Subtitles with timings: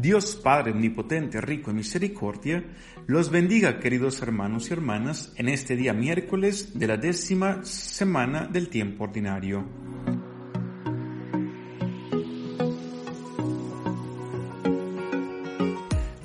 [0.00, 2.62] Dios Padre Omnipotente, rico en misericordia,
[3.08, 8.68] los bendiga queridos hermanos y hermanas en este día miércoles de la décima semana del
[8.68, 9.64] tiempo ordinario.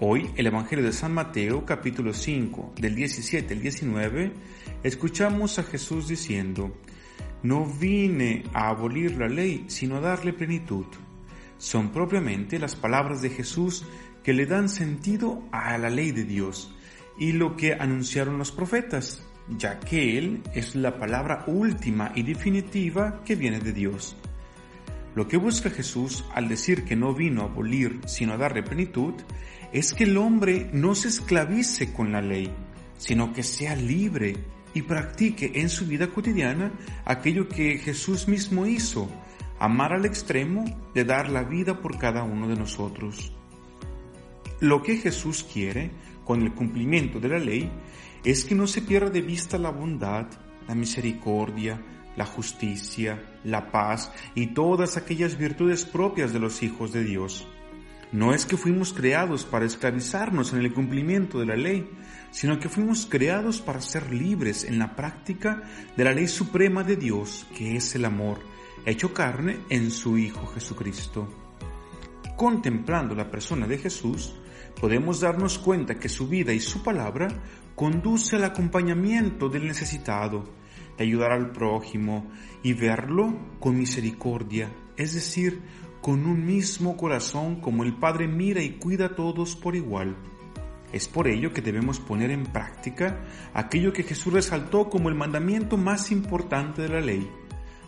[0.00, 4.32] Hoy, el Evangelio de San Mateo, capítulo 5, del 17 al 19,
[4.82, 6.74] escuchamos a Jesús diciendo,
[7.42, 10.86] No vine a abolir la ley, sino a darle plenitud
[11.58, 13.84] son propiamente las palabras de Jesús
[14.22, 16.74] que le dan sentido a la ley de Dios
[17.18, 23.22] y lo que anunciaron los profetas, ya que Él es la palabra última y definitiva
[23.24, 24.16] que viene de Dios.
[25.14, 29.14] Lo que busca Jesús al decir que no vino a abolir sino a darle plenitud
[29.72, 32.50] es que el hombre no se esclavice con la ley,
[32.98, 34.36] sino que sea libre
[34.74, 36.72] y practique en su vida cotidiana
[37.04, 39.10] aquello que Jesús mismo hizo,
[39.58, 43.32] amar al extremo de dar la vida por cada uno de nosotros.
[44.60, 45.90] Lo que Jesús quiere
[46.24, 47.70] con el cumplimiento de la ley
[48.24, 50.26] es que no se pierda de vista la bondad,
[50.66, 51.80] la misericordia,
[52.16, 57.46] la justicia, la paz y todas aquellas virtudes propias de los hijos de Dios.
[58.10, 61.88] No es que fuimos creados para esclavizarnos en el cumplimiento de la ley,
[62.30, 65.62] sino que fuimos creados para ser libres en la práctica
[65.96, 68.40] de la ley suprema de Dios, que es el amor,
[68.84, 71.28] hecho carne en su Hijo Jesucristo.
[72.36, 74.34] Contemplando la persona de Jesús,
[74.80, 77.28] podemos darnos cuenta que su vida y su palabra
[77.74, 80.44] conduce al acompañamiento del necesitado,
[80.96, 82.30] de ayudar al prójimo
[82.62, 85.62] y verlo con misericordia, es decir,
[86.00, 90.16] con un mismo corazón como el Padre mira y cuida a todos por igual.
[90.92, 95.76] Es por ello que debemos poner en práctica aquello que Jesús resaltó como el mandamiento
[95.76, 97.30] más importante de la ley,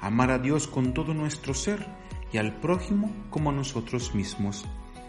[0.00, 1.86] amar a Dios con todo nuestro ser
[2.32, 4.64] y al prójimo como a nosotros mismos.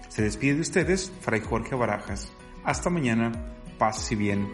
[0.09, 2.31] Se despide de ustedes, Fray Jorge Barajas.
[2.63, 3.31] Hasta mañana,
[3.77, 4.48] paz y bien.